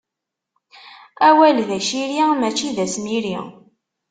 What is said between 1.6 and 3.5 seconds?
d aciri mačči d asmiri.